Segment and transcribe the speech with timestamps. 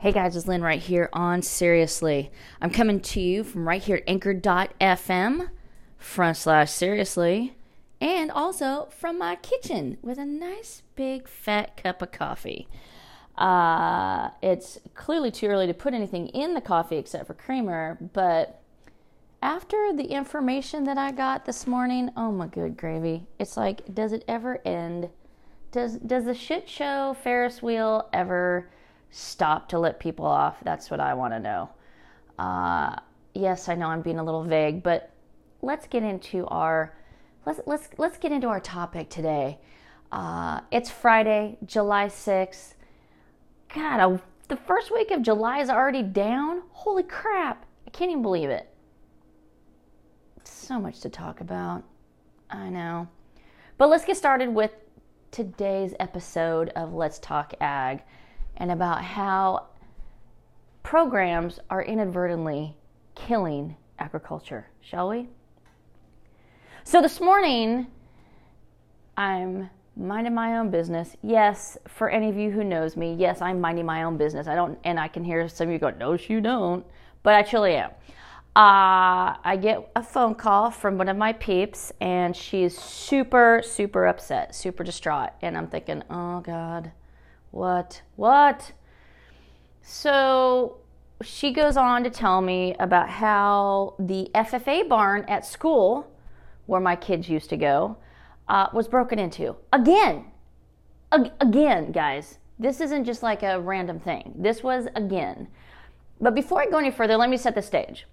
[0.00, 2.30] Hey guys, it's Lynn right here on Seriously.
[2.62, 5.50] I'm coming to you from right here at anchor.fm
[5.96, 7.56] front slash seriously
[8.00, 12.68] and also from my kitchen with a nice big fat cup of coffee.
[13.36, 18.62] Uh, it's clearly too early to put anything in the coffee except for creamer, but
[19.42, 23.26] after the information that I got this morning, oh my good gravy.
[23.40, 25.08] It's like, does it ever end?
[25.72, 28.70] Does does the shit show Ferris wheel ever
[29.10, 30.56] stop to let people off?
[30.62, 31.70] That's what I want to know.
[32.38, 32.96] Uh,
[33.34, 35.10] yes, I know I'm being a little vague, but
[35.62, 36.94] let's get into our
[37.46, 39.58] let's let's let's get into our topic today.
[40.10, 42.74] Uh, it's Friday, July 6th.
[43.74, 46.62] God, a, the first week of July is already down.
[46.70, 47.66] Holy crap!
[47.86, 48.68] I can't even believe it.
[50.44, 51.84] So much to talk about.
[52.50, 53.08] I know.
[53.76, 54.72] But let's get started with
[55.30, 58.02] today's episode of Let's Talk Ag
[58.58, 59.66] and about how
[60.82, 62.76] programs are inadvertently
[63.14, 65.28] killing agriculture, shall we?
[66.84, 67.86] So this morning,
[69.16, 71.16] I'm minding my own business.
[71.22, 74.46] Yes, for any of you who knows me, yes, I'm minding my own business.
[74.46, 76.86] I don't, and I can hear some of you go, "No, you don't,"
[77.22, 77.90] but I truly am.
[78.56, 84.06] Uh, I get a phone call from one of my peeps, and she's super, super
[84.06, 86.90] upset, super distraught, and I'm thinking, "Oh God,
[87.50, 88.72] what, what?"
[89.82, 90.78] So
[91.22, 96.10] she goes on to tell me about how the FFA barn at school,
[96.66, 97.96] where my kids used to go,
[98.48, 100.26] uh, was broken into again.
[101.12, 102.38] Ag- again, guys.
[102.58, 104.34] This isn't just like a random thing.
[104.36, 105.48] This was again.
[106.20, 108.06] But before I go any further, let me set the stage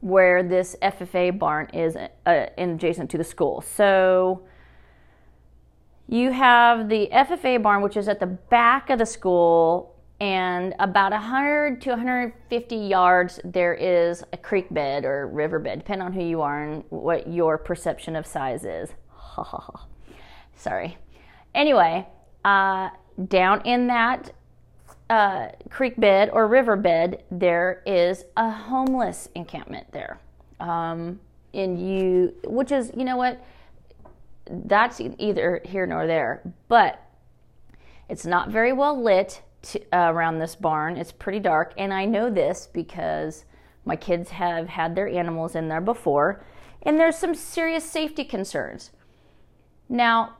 [0.00, 3.60] where this FFA barn is uh, adjacent to the school.
[3.60, 4.42] So
[6.12, 11.10] you have the FFA barn, which is at the back of the school, and about
[11.12, 16.22] 100 to 150 yards, there is a creek bed or river bed, depending on who
[16.22, 18.90] you are and what your perception of size is.
[19.08, 19.86] Ha ha ha.
[20.54, 20.98] Sorry.
[21.54, 22.06] Anyway,
[22.44, 22.90] uh,
[23.28, 24.32] down in that
[25.08, 30.20] uh, creek bed or river bed, there is a homeless encampment there.
[30.60, 31.20] Um,
[31.54, 33.42] and you, which is, you know what,
[34.46, 37.00] that's either here nor there, but
[38.08, 40.96] it's not very well lit to, uh, around this barn.
[40.96, 43.44] It's pretty dark, and I know this because
[43.84, 46.44] my kids have had their animals in there before,
[46.82, 48.90] and there's some serious safety concerns.
[49.88, 50.36] Now,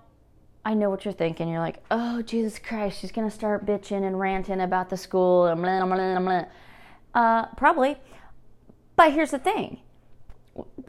[0.65, 1.49] I know what you're thinking.
[1.49, 5.47] You're like, oh, Jesus Christ, she's going to start bitching and ranting about the school.
[5.47, 6.45] And blah, blah, blah,
[7.15, 7.97] uh, probably.
[8.95, 9.81] But here's the thing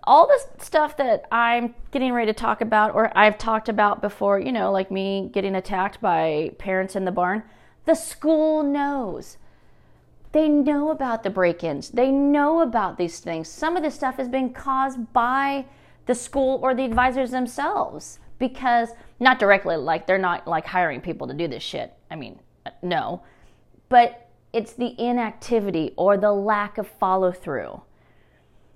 [0.04, 4.40] all the stuff that I'm getting ready to talk about, or I've talked about before,
[4.40, 7.44] you know, like me getting attacked by parents in the barn,
[7.86, 9.38] the school knows.
[10.34, 13.48] They know about the break ins, they know about these things.
[13.48, 15.66] Some of this stuff has been caused by
[16.06, 21.28] the school or the advisors themselves because not directly like they're not like hiring people
[21.28, 22.40] to do this shit i mean
[22.82, 23.22] no
[23.90, 27.82] but it's the inactivity or the lack of follow through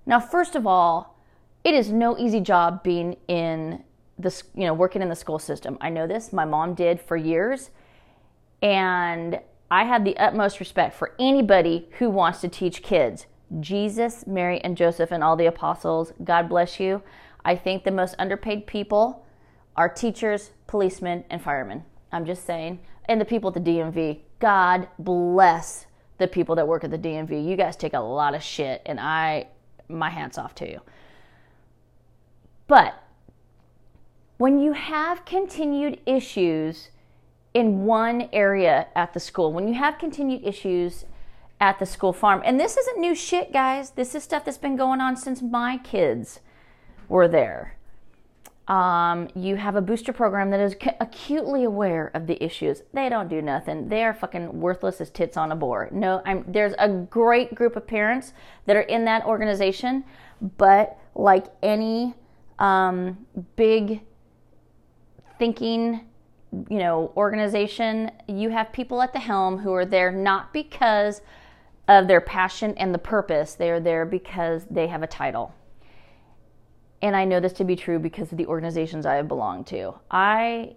[0.07, 1.19] now first of all
[1.63, 3.83] it is no easy job being in
[4.17, 7.15] the you know working in the school system i know this my mom did for
[7.15, 7.69] years
[8.63, 13.27] and i had the utmost respect for anybody who wants to teach kids
[13.59, 17.03] jesus mary and joseph and all the apostles god bless you
[17.45, 19.23] i think the most underpaid people
[19.77, 21.83] are teachers, policemen, and firemen.
[22.11, 22.79] I'm just saying.
[23.05, 24.21] And the people at the DMV.
[24.39, 25.85] God bless
[26.17, 27.47] the people that work at the DMV.
[27.47, 29.47] You guys take a lot of shit, and I,
[29.89, 30.81] my hats off to you.
[32.67, 33.01] But
[34.37, 36.89] when you have continued issues
[37.53, 41.05] in one area at the school, when you have continued issues
[41.59, 44.75] at the school farm, and this isn't new shit, guys, this is stuff that's been
[44.75, 46.39] going on since my kids
[47.07, 47.76] were there.
[48.67, 52.83] Um, you have a booster program that is acutely aware of the issues.
[52.93, 53.87] They don't do nothing.
[53.87, 55.93] They are fucking worthless as tits on a board.
[55.93, 58.33] No, I'm, there's a great group of parents
[58.65, 60.03] that are in that organization,
[60.57, 62.13] but like any
[62.59, 63.25] um,
[63.55, 64.01] big
[65.39, 66.01] thinking,
[66.69, 71.21] you know, organization, you have people at the helm who are there not because
[71.87, 73.53] of their passion and the purpose.
[73.53, 75.53] They are there because they have a title
[77.07, 79.93] and I know this to be true because of the organizations I have belonged to.
[80.11, 80.75] I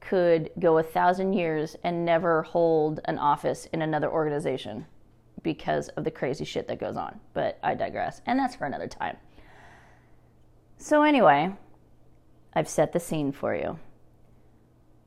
[0.00, 4.86] could go a thousand years and never hold an office in another organization
[5.42, 7.18] because of the crazy shit that goes on.
[7.32, 9.16] But I digress, and that's for another time.
[10.78, 11.52] So, anyway,
[12.54, 13.78] I've set the scene for you.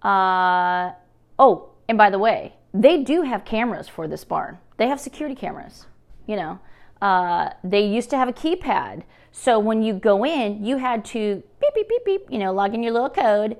[0.07, 0.91] Uh,
[1.39, 4.57] oh, and by the way, they do have cameras for this barn.
[4.75, 5.85] They have security cameras.
[6.25, 6.59] You know,
[7.01, 9.03] uh, they used to have a keypad.
[9.31, 12.73] So when you go in, you had to beep, beep, beep, beep, you know, log
[12.73, 13.57] in your little code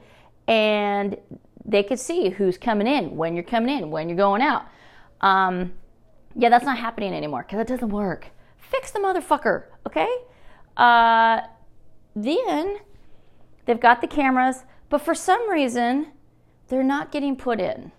[0.48, 1.18] and
[1.66, 4.66] they could see who's coming in, when you're coming in, when you're going out.
[5.22, 5.74] Um,
[6.36, 8.28] yeah, that's not happening anymore because it doesn't work.
[8.58, 10.08] Fix the motherfucker, okay?
[10.78, 11.42] Uh,
[12.16, 12.78] then
[13.66, 16.08] they've got the cameras, but for some reason,
[16.70, 17.92] they're not getting put in.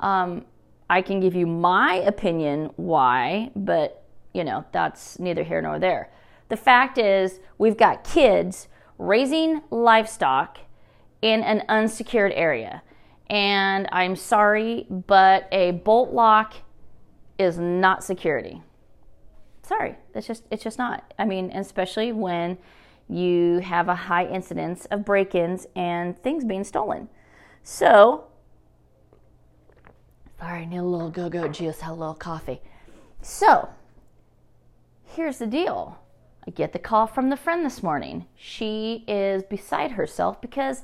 [0.00, 0.44] Um,
[0.88, 4.03] I can give you my opinion why, but
[4.34, 6.10] you know, that's neither here nor there.
[6.50, 10.58] The fact is, we've got kids raising livestock
[11.22, 12.82] in an unsecured area.
[13.30, 16.54] And I'm sorry, but a bolt lock
[17.38, 18.62] is not security.
[19.62, 21.14] Sorry, it's just it's just not.
[21.18, 22.58] I mean, especially when
[23.08, 27.08] you have a high incidence of break-ins and things being stolen.
[27.62, 28.24] So,
[30.38, 32.60] sorry, I need a little go-go juice, had a little coffee.
[33.22, 33.70] So,
[35.14, 35.98] here's the deal.
[36.46, 38.26] I get the call from the friend this morning.
[38.36, 40.82] She is beside herself because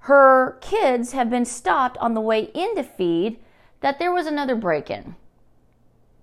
[0.00, 3.38] her kids have been stopped on the way into feed
[3.80, 5.16] that there was another break in.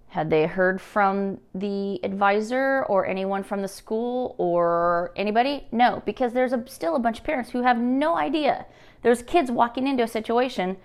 [0.10, 5.68] Had they heard from the advisor or anyone from the school or anybody?
[5.72, 8.68] No, because there's a, still a bunch of parents who have no idea.
[9.02, 10.78] There's kids walking into a situation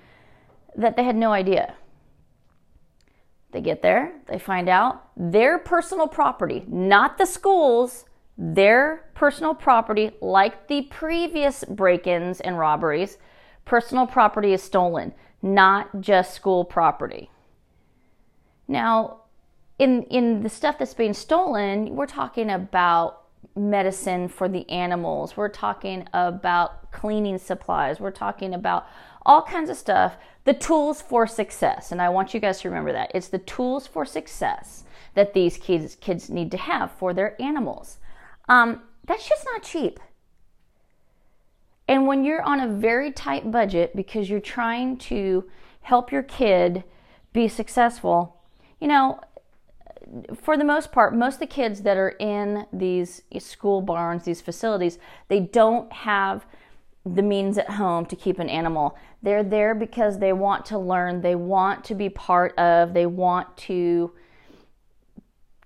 [0.75, 1.75] that they had no idea.
[3.51, 8.05] They get there, they find out their personal property, not the school's,
[8.37, 13.17] their personal property, like the previous break ins and robberies,
[13.65, 17.31] personal property is stolen, not just school property.
[18.69, 19.23] Now,
[19.79, 23.25] in in the stuff that's being stolen, we're talking about
[23.57, 25.37] medicine for the animals.
[25.37, 27.99] We're talking about cleaning supplies.
[27.99, 28.87] We're talking about
[29.25, 30.17] all kinds of stuff.
[30.49, 33.87] The tools for success, and I want you guys to remember that it's the tools
[33.87, 37.99] for success that these kids kids need to have for their animals.
[38.49, 40.01] Um, that's just not cheap.
[41.87, 45.45] And when you're on a very tight budget because you're trying to
[45.83, 46.83] help your kid
[47.35, 48.41] be successful,
[48.81, 49.21] you know,
[50.35, 54.41] for the most part, most of the kids that are in these school barns, these
[54.41, 54.99] facilities,
[55.29, 56.47] they don't have
[57.15, 58.97] the means at home to keep an animal.
[59.23, 63.57] They're there because they want to learn, they want to be part of, they want
[63.59, 64.13] to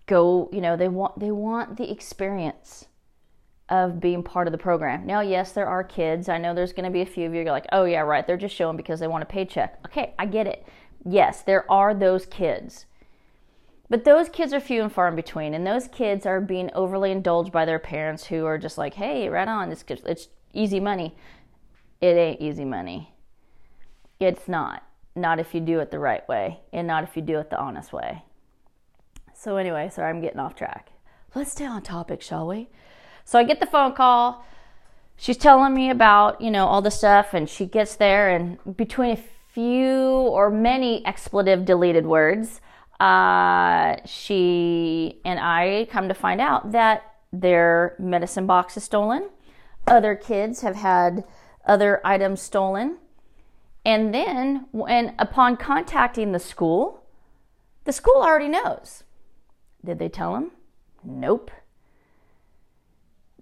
[0.06, 2.86] go, you know, they want they want the experience
[3.68, 5.06] of being part of the program.
[5.06, 6.28] Now, yes, there are kids.
[6.28, 8.26] I know there's going to be a few of you are like, "Oh yeah, right.
[8.26, 10.66] They're just showing because they want a paycheck." Okay, I get it.
[11.04, 12.86] Yes, there are those kids.
[13.88, 17.10] But those kids are few and far in between, and those kids are being overly
[17.10, 21.14] indulged by their parents who are just like, hey, right on, it's, it's easy money.
[22.00, 23.12] It ain't easy money.
[24.18, 24.82] It's not.
[25.14, 27.60] Not if you do it the right way, and not if you do it the
[27.60, 28.22] honest way.
[29.34, 30.92] So, anyway, sorry, I'm getting off track.
[31.34, 32.68] Let's stay on topic, shall we?
[33.24, 34.44] So, I get the phone call.
[35.16, 39.10] She's telling me about, you know, all the stuff, and she gets there, and between
[39.10, 39.18] a
[39.52, 42.60] few or many expletive deleted words,
[43.00, 47.02] uh, she and I come to find out that
[47.32, 49.28] their medicine box is stolen.
[49.86, 51.24] Other kids have had
[51.66, 52.98] other items stolen.
[53.84, 57.04] And then, when upon contacting the school,
[57.84, 59.02] the school already knows.
[59.84, 60.52] Did they tell them?
[61.02, 61.50] Nope.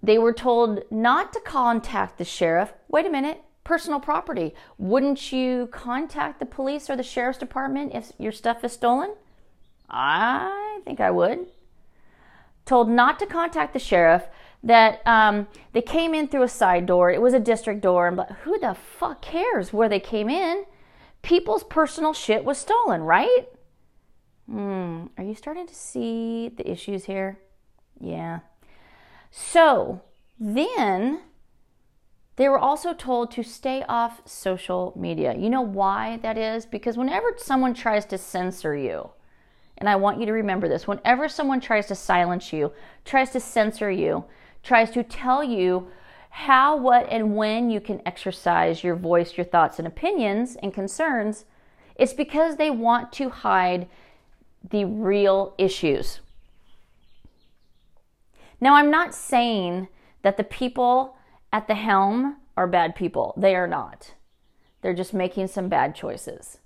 [0.01, 2.73] They were told not to contact the sheriff.
[2.87, 4.55] Wait a minute, personal property.
[4.79, 9.13] Wouldn't you contact the police or the sheriff's department if your stuff is stolen?
[9.87, 11.47] I think I would.
[12.65, 14.23] Told not to contact the sheriff,
[14.63, 17.11] that um, they came in through a side door.
[17.11, 20.65] It was a district door, and but who the fuck cares where they came in?
[21.21, 23.45] People's personal shit was stolen, right?
[24.47, 25.05] Hmm.
[25.17, 27.39] Are you starting to see the issues here?
[27.99, 28.39] Yeah.
[29.29, 30.01] So
[30.39, 31.21] then
[32.35, 35.35] they were also told to stay off social media.
[35.35, 36.65] You know why that is?
[36.65, 39.11] Because whenever someone tries to censor you,
[39.77, 42.71] and I want you to remember this whenever someone tries to silence you,
[43.05, 44.25] tries to censor you,
[44.63, 45.87] tries to tell you
[46.29, 51.45] how, what, and when you can exercise your voice, your thoughts, and opinions and concerns,
[51.95, 53.87] it's because they want to hide
[54.69, 56.21] the real issues.
[58.61, 59.87] Now, I'm not saying
[60.21, 61.17] that the people
[61.51, 63.33] at the helm are bad people.
[63.35, 64.13] They are not.
[64.81, 66.59] They're just making some bad choices.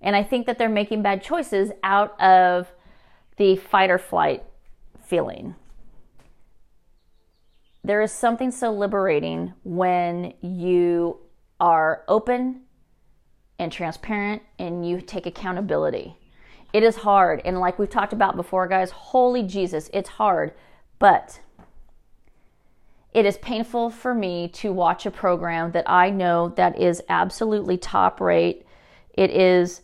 [0.00, 2.72] And I think that they're making bad choices out of
[3.36, 4.44] the fight or flight
[5.02, 5.54] feeling.
[7.84, 11.18] There is something so liberating when you
[11.60, 12.62] are open
[13.58, 16.16] and transparent and you take accountability.
[16.72, 17.42] It is hard.
[17.44, 20.54] And like we've talked about before, guys, holy Jesus, it's hard.
[20.98, 21.40] But
[23.12, 27.76] it is painful for me to watch a program that I know that is absolutely
[27.76, 28.66] top rate.
[29.12, 29.82] It is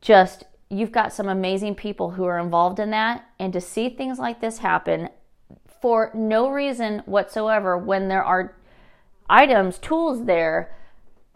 [0.00, 4.18] just you've got some amazing people who are involved in that and to see things
[4.18, 5.10] like this happen
[5.82, 8.56] for no reason whatsoever when there are
[9.28, 10.74] items, tools there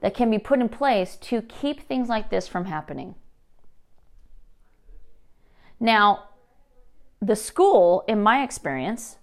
[0.00, 3.16] that can be put in place to keep things like this from happening.
[5.80, 6.28] Now,
[7.20, 9.16] the school, in my experience,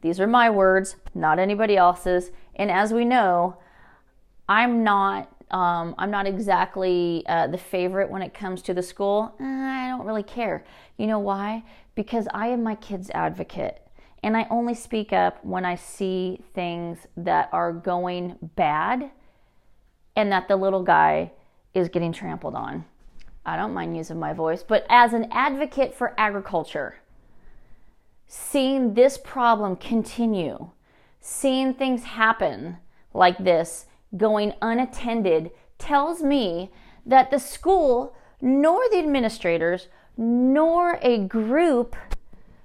[0.00, 3.58] these are my words, not anybody else's, and as we know,
[4.48, 9.34] I'm not um, I'm not exactly uh, the favorite when it comes to the school.
[9.40, 10.62] I don't really care.
[10.98, 11.64] You know why?
[11.94, 13.80] Because I am my kid's advocate.
[14.22, 19.10] And I only speak up when I see things that are going bad
[20.16, 21.32] and that the little guy
[21.74, 22.84] is getting trampled on.
[23.46, 26.96] I don't mind using my voice, but as an advocate for agriculture,
[28.26, 30.70] seeing this problem continue,
[31.20, 32.78] seeing things happen
[33.14, 36.70] like this going unattended tells me
[37.06, 41.96] that the school, nor the administrators, nor a group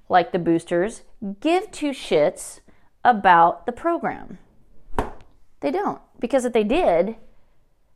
[0.09, 1.03] like the boosters
[1.39, 2.59] give two shits
[3.03, 4.39] about the program.
[5.59, 6.01] They don't.
[6.19, 7.15] Because if they did,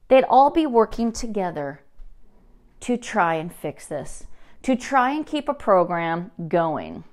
[0.07, 1.81] they'd all be working together
[2.81, 4.25] to try and fix this,
[4.63, 7.03] to try and keep a program going.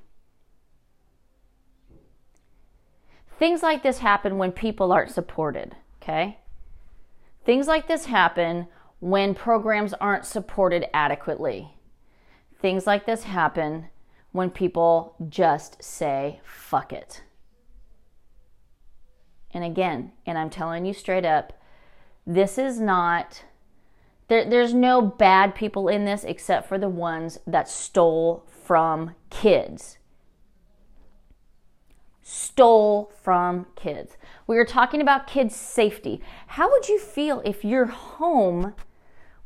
[3.38, 6.38] Things like this happen when people aren't supported, okay?
[7.44, 8.68] Things like this happen
[9.00, 11.75] when programs aren't supported adequately.
[12.61, 13.88] Things like this happen
[14.34, 17.22] when people just say, fuck it.
[19.52, 21.52] And again, and I'm telling you straight up,
[22.26, 23.44] this is not,
[24.26, 29.98] there, there's no bad people in this except for the ones that stole from kids.
[32.20, 34.16] Stole from kids.
[34.48, 36.20] We were talking about kids' safety.
[36.48, 38.74] How would you feel if your home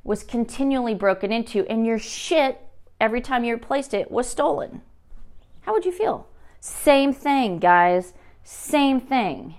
[0.02, 2.62] was continually broken into and your shit
[3.00, 4.82] every time you replaced it was stolen.
[5.62, 6.26] How would you feel?
[6.60, 8.14] Same thing, guys.
[8.42, 9.54] Same thing.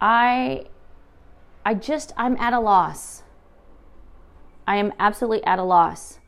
[0.00, 0.66] I
[1.64, 3.22] I just I'm at a loss.
[4.66, 6.18] I am absolutely at a loss.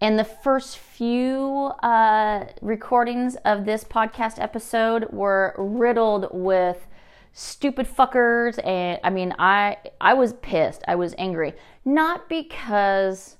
[0.00, 6.86] And the first few uh, recordings of this podcast episode were riddled with
[7.34, 10.82] stupid fuckers and I mean I I was pissed.
[10.88, 11.52] I was angry.
[11.84, 13.36] Not because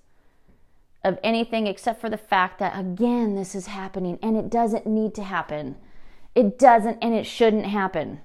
[1.02, 5.14] of anything except for the fact that again this is happening and it doesn't need
[5.14, 5.76] to happen.
[6.34, 8.20] It doesn't and it shouldn't happen.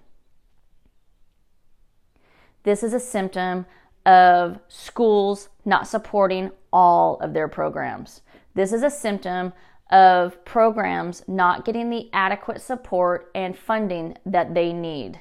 [2.63, 3.67] This is a symptom
[4.05, 8.21] of schools not supporting all of their programs.
[8.55, 9.53] This is a symptom
[9.91, 15.19] of programs not getting the adequate support and funding that they need.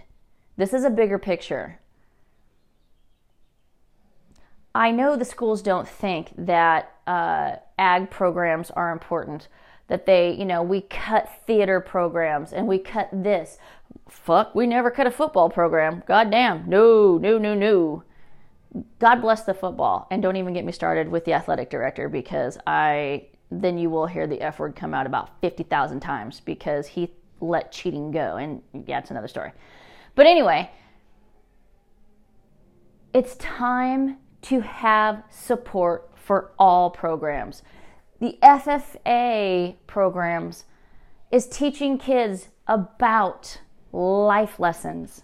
[0.58, 1.78] This is a bigger picture.
[4.74, 9.46] I know the schools don't think that uh, ag programs are important,
[9.86, 13.58] that they, you know, we cut theater programs and we cut this.
[14.08, 16.02] Fuck, we never cut a football program.
[16.06, 16.68] God damn.
[16.68, 18.02] No, no, no, no.
[18.98, 20.08] God bless the football.
[20.10, 24.06] And don't even get me started with the athletic director because I, then you will
[24.06, 28.36] hear the F word come out about 50,000 times because he let cheating go.
[28.36, 29.52] And yeah, it's another story.
[30.18, 30.68] But anyway,
[33.14, 37.62] it's time to have support for all programs.
[38.18, 40.64] The FFA programs
[41.30, 43.60] is teaching kids about
[43.92, 45.22] life lessons.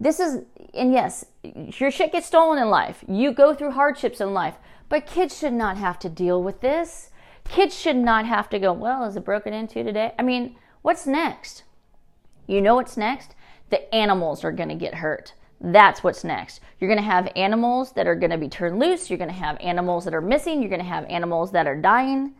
[0.00, 3.04] This is, and yes, your shit gets stolen in life.
[3.06, 4.54] You go through hardships in life,
[4.88, 7.10] but kids should not have to deal with this.
[7.46, 10.14] Kids should not have to go, well, is it broken into today?
[10.18, 11.64] I mean, what's next?
[12.46, 13.34] You know what's next?
[13.70, 15.34] The animals are going to get hurt.
[15.60, 16.60] That's what's next.
[16.78, 19.10] You're going to have animals that are going to be turned loose.
[19.10, 20.60] You're going to have animals that are missing.
[20.60, 22.34] You're going to have animals that are dying.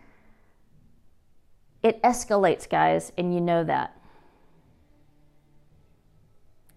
[1.83, 3.97] It escalates, guys, and you know that.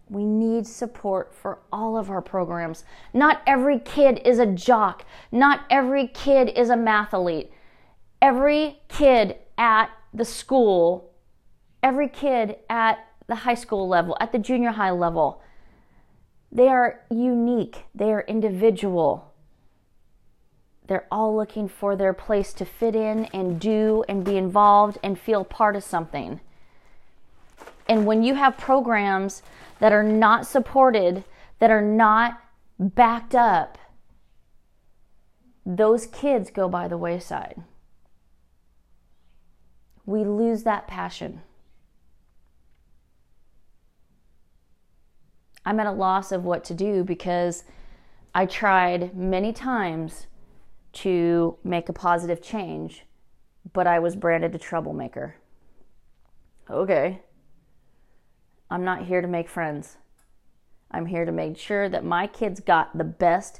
[0.10, 2.84] We need support for all of our programs.
[3.14, 5.06] Not every kid is a jock.
[5.32, 7.50] Not every kid is a mathlete.
[8.22, 11.12] Every kid at the school,
[11.82, 15.42] every kid at the high school level, at the junior high level.
[16.52, 19.34] They are unique, they are individual.
[20.88, 25.18] They're all looking for their place to fit in and do and be involved and
[25.18, 26.42] feel part of something.
[27.88, 29.42] And when you have programs
[29.80, 31.24] that are not supported,
[31.60, 32.42] that are not
[32.78, 33.78] backed up,
[35.66, 37.64] those kids go by the wayside.
[40.06, 41.42] We lose that passion.
[45.66, 47.64] I'm at a loss of what to do because
[48.36, 50.28] I tried many times
[50.94, 53.06] to make a positive change,
[53.72, 55.36] but I was branded a troublemaker.
[56.70, 57.22] Okay.
[58.70, 59.98] I'm not here to make friends.
[60.92, 63.60] I'm here to make sure that my kids got the best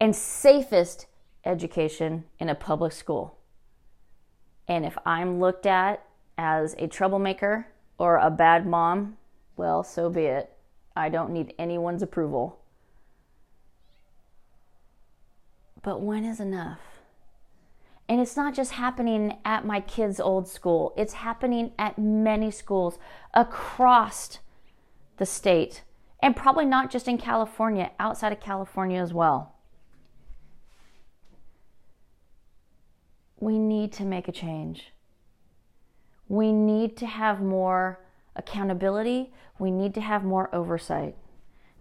[0.00, 1.06] and safest
[1.44, 3.38] education in a public school.
[4.68, 6.04] And if I'm looked at
[6.38, 7.66] as a troublemaker
[7.98, 9.18] or a bad mom,
[9.56, 10.50] well, so be it.
[10.94, 12.58] I don't need anyone's approval.
[15.82, 16.80] But when is enough?
[18.08, 22.98] And it's not just happening at my kids' old school, it's happening at many schools
[23.32, 24.38] across
[25.16, 25.82] the state,
[26.20, 29.54] and probably not just in California, outside of California as well.
[33.40, 34.92] We need to make a change.
[36.28, 38.00] We need to have more
[38.36, 39.32] accountability.
[39.58, 41.16] We need to have more oversight.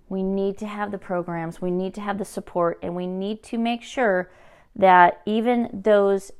[0.09, 3.43] We need to have the programs, we need to have the support, and we need
[3.43, 4.29] to make sure
[4.75, 6.31] that even those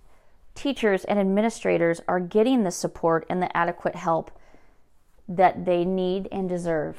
[0.56, 4.32] teachers and administrators are getting the support and the adequate help
[5.28, 6.98] that they need and deserve.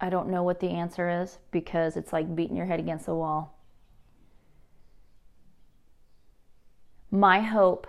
[0.00, 3.14] I don't know what the answer is because it's like beating your head against the
[3.14, 3.59] wall.
[7.10, 7.86] My hope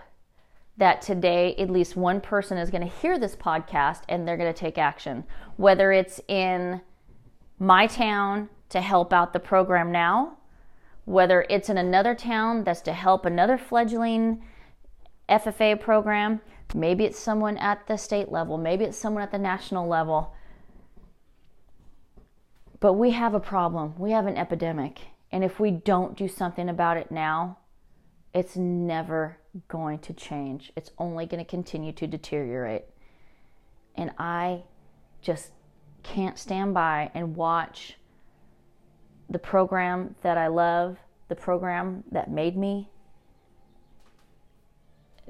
[0.77, 4.51] that today at least one person is going to hear this podcast and they're going
[4.51, 5.25] to take action,
[5.57, 6.81] whether it's in
[7.59, 10.37] my town to help out the program now,
[11.05, 14.43] whether it's in another town that's to help another fledgling
[15.29, 16.41] FFA program,
[16.73, 20.33] maybe it's someone at the state level, maybe it's someone at the national level.
[22.79, 24.99] But we have a problem, we have an epidemic.
[25.31, 27.57] And if we don't do something about it now,
[28.33, 30.71] it's never going to change.
[30.75, 32.85] It's only going to continue to deteriorate.
[33.95, 34.63] And I
[35.21, 35.51] just
[36.03, 37.97] can't stand by and watch
[39.29, 42.89] the program that I love, the program that made me,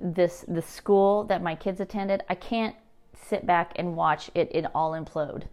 [0.02, 2.24] this the school that my kids attended.
[2.30, 2.76] I can't
[3.14, 5.44] sit back and watch it, it all implode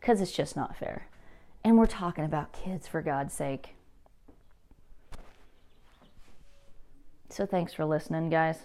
[0.00, 1.08] because it's just not fair.
[1.62, 3.74] And we're talking about kids for God's sake.
[7.34, 8.60] So thanks for listening, guys.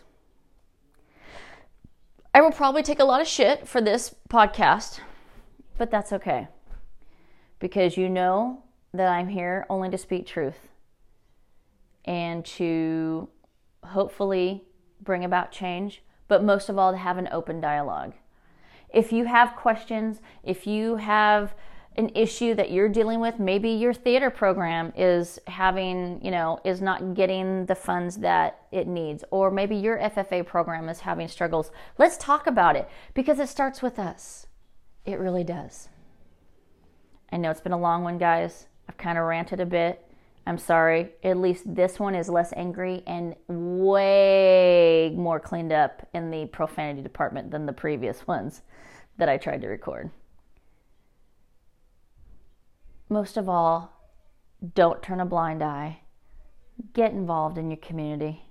[2.35, 4.99] I will probably take a lot of shit for this podcast,
[5.79, 6.49] but that's okay.
[7.57, 8.61] Because you know
[8.93, 10.67] that I'm here only to speak truth
[12.05, 13.29] and to
[13.81, 14.65] hopefully
[15.01, 18.13] bring about change, but most of all, to have an open dialogue.
[18.93, 21.55] If you have questions, if you have
[21.99, 23.39] an issue that you're dealing with.
[23.39, 28.87] Maybe your theater program is having you know is not getting the funds that it
[28.87, 31.71] needs or maybe your ffa program is having struggles.
[31.97, 34.47] Let's talk about it because it starts with us.
[35.05, 35.89] It really does.
[37.31, 38.67] I know it's been a long one guys.
[38.87, 40.05] I've kind of ranted a bit.
[40.47, 41.11] I'm sorry.
[41.23, 47.01] At least this one is less angry and way more cleaned up in the profanity
[47.01, 48.61] department than the previous ones
[49.17, 50.09] that i tried to record
[53.09, 53.91] most of all,
[54.75, 56.01] don't turn a blind eye.
[56.93, 58.43] Get involved in your community.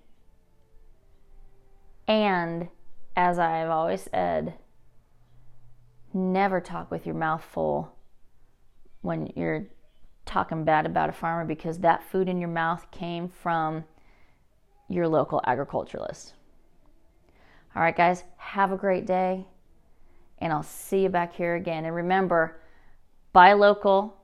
[2.07, 2.69] And
[3.17, 4.55] as I've always said,
[6.13, 7.95] never talk with your mouth full
[9.03, 9.67] when you're
[10.25, 13.85] talking bad about a farmer because that food in your mouth came from
[14.89, 16.35] your local agriculturalist.
[17.75, 19.47] All right, guys, have a great day,
[20.39, 21.85] and I'll see you back here again.
[21.85, 22.61] And remember,
[23.33, 24.18] buy local,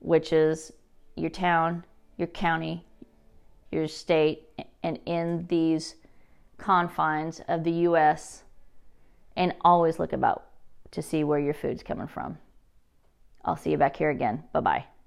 [0.00, 0.72] which is
[1.16, 1.84] your town,
[2.16, 2.84] your county,
[3.70, 4.48] your state,
[4.82, 5.96] and in these
[6.56, 8.44] confines of the U.S.
[9.36, 10.44] And always look about
[10.90, 12.38] to see where your food's coming from.
[13.44, 14.44] I'll see you back here again.
[14.52, 14.97] Bye bye.